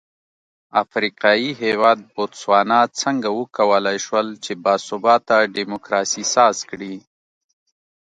[0.83, 6.95] افریقايي هېواد بوتسوانا څنګه وکولای شول چې با ثباته ډیموکراسي ساز کړي.